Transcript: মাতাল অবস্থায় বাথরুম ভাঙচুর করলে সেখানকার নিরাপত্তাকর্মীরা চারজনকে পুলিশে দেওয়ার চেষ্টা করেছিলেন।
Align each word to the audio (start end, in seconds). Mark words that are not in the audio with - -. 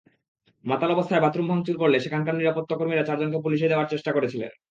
মাতাল 0.65 0.89
অবস্থায় 0.91 1.23
বাথরুম 1.23 1.47
ভাঙচুর 1.47 1.75
করলে 1.79 1.97
সেখানকার 1.99 2.35
নিরাপত্তাকর্মীরা 2.37 3.07
চারজনকে 3.07 3.39
পুলিশে 3.41 3.69
দেওয়ার 3.69 3.91
চেষ্টা 3.93 4.11
করেছিলেন। 4.13 4.51